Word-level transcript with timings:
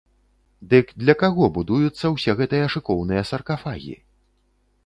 Дык 0.71 0.93
для 1.03 1.15
каго 1.23 1.49
будуюцца 1.59 2.05
ўсе 2.15 2.31
гэтыя 2.39 2.65
шыкоўныя 2.77 3.21
саркафагі? 3.33 3.95